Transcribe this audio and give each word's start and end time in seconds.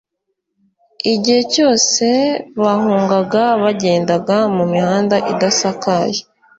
igihe 1.13 1.41
cyose 1.53 2.05
bahungaga, 2.61 3.43
bagendaga 3.63 4.37
mu 4.55 4.63
mihanda 4.73 5.15
idasakaye 5.31 6.19